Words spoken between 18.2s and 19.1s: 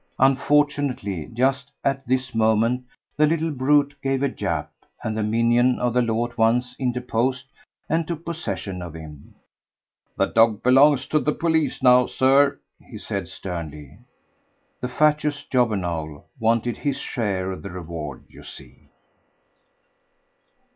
you see.